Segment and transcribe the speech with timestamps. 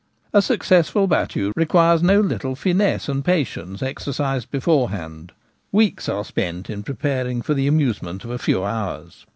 [0.33, 5.31] A successful battue requires no little finesse and patience exercised beforehand;
[5.71, 9.27] weeks are spent in preparing for the amusement of a few hours.